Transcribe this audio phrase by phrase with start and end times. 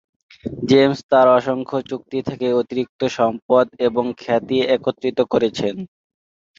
[0.63, 5.75] James তার অসংখ্য চুক্তি থেকে অতিরিক্ত সম্পদ এবং খ্যাতি একত্রিত করেছেন।